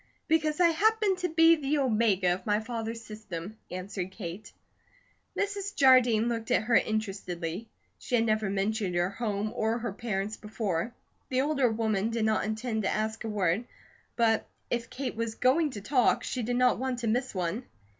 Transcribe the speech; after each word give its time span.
"Because 0.27 0.59
I 0.59 0.69
happened 0.69 1.19
to 1.19 1.29
be 1.29 1.55
the 1.57 1.77
omega 1.77 2.33
of 2.33 2.43
my 2.47 2.59
father's 2.59 3.03
system," 3.03 3.57
answered 3.69 4.09
Kate. 4.09 4.51
Mrs. 5.37 5.75
Jardine 5.75 6.27
looked 6.27 6.49
at 6.49 6.63
her 6.63 6.73
interestedly. 6.75 7.69
She 7.99 8.15
had 8.15 8.25
never 8.25 8.49
mentioned 8.49 8.95
her 8.95 9.11
home 9.11 9.53
or 9.55 9.79
parents 9.93 10.37
before. 10.37 10.95
The 11.29 11.41
older 11.41 11.69
woman 11.69 12.09
did 12.09 12.25
not 12.25 12.45
intend 12.45 12.81
to 12.81 12.89
ask 12.89 13.23
a 13.23 13.29
word, 13.29 13.65
but 14.15 14.47
if 14.71 14.89
Kate 14.89 15.15
was 15.15 15.35
going 15.35 15.69
to 15.73 15.81
talk, 15.81 16.23
she 16.23 16.41
did 16.41 16.55
not 16.55 16.79
want 16.79 16.97
to 17.01 17.07
miss 17.07 17.35
one. 17.35 17.65